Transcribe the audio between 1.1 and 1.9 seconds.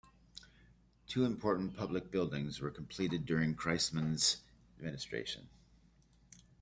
important